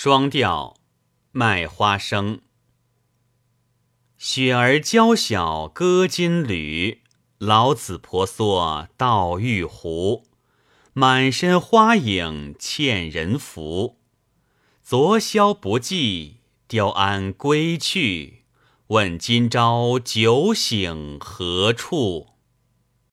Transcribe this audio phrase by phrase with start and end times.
[0.00, 0.76] 双调
[1.32, 2.36] 《卖花生》。
[4.16, 7.02] 雪儿娇小歌金缕，
[7.38, 10.28] 老子婆娑到玉壶。
[10.92, 13.98] 满身花影欠人扶。
[14.84, 18.44] 昨宵不记，雕鞍归去。
[18.86, 22.28] 问今朝酒醒何处？